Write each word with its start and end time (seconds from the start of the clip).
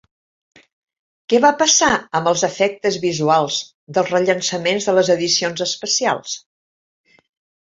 Què 1.33 1.41
va 1.43 1.51
passar 1.59 1.89
amb 2.19 2.29
els 2.31 2.43
efectes 2.47 2.97
visuals 3.03 3.59
dels 3.99 4.11
rellançaments 4.15 4.89
de 4.91 4.97
les 4.97 5.13
edicions 5.19 5.65
especials? 5.69 6.35